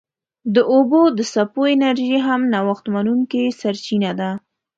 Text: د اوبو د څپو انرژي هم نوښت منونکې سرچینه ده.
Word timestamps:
د 0.55 0.57
اوبو 0.73 1.01
د 1.17 1.19
څپو 1.33 1.61
انرژي 1.75 2.17
هم 2.27 2.41
نوښت 2.53 2.85
منونکې 2.93 3.43
سرچینه 3.59 4.11
ده. 4.19 4.31